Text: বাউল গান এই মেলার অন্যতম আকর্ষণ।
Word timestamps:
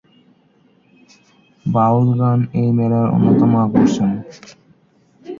বাউল 1.65 2.07
গান 2.19 2.39
এই 2.53 2.69
মেলার 2.77 3.05
অন্যতম 3.15 3.51
আকর্ষণ। 3.63 4.11